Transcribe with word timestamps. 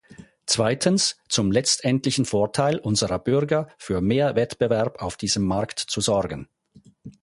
Zweitens, 0.47 1.17
zum 1.29 1.51
letztendlichen 1.51 2.25
Vorteil 2.25 2.79
unserer 2.79 3.19
Bürger 3.19 3.67
für 3.77 4.01
mehr 4.01 4.35
Wettbewerb 4.35 4.99
auf 5.03 5.15
diesem 5.15 5.45
Markt 5.45 5.77
zu 5.77 6.01
sorgen. 6.01 6.49